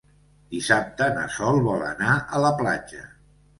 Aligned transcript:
Dissabte 0.55 1.09
na 1.17 1.27
Sol 1.35 1.61
vol 1.69 1.85
anar 1.91 2.17
a 2.39 2.43
la 2.47 2.53
platja. 2.65 3.07